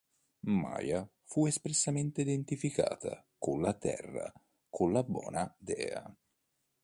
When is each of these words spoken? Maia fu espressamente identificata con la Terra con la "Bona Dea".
Maia 0.47 1.07
fu 1.25 1.45
espressamente 1.45 2.21
identificata 2.21 3.23
con 3.37 3.61
la 3.61 3.75
Terra 3.75 4.33
con 4.67 4.91
la 4.93 5.03
"Bona 5.03 5.55
Dea". 5.59 6.11